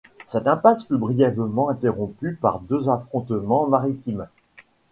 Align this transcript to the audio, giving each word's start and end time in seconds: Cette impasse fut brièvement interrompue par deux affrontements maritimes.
Cette 0.25 0.47
impasse 0.47 0.83
fut 0.85 0.97
brièvement 0.97 1.69
interrompue 1.69 2.33
par 2.33 2.61
deux 2.61 2.89
affrontements 2.89 3.67
maritimes. 3.67 4.27